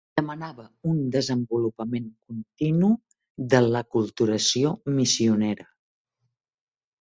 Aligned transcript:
Demanava 0.19 0.63
un 0.91 1.01
desenvolupament 1.15 2.07
continu 2.31 2.89
de 3.53 3.61
l'aculturació 3.67 4.73
missionera. 4.97 5.69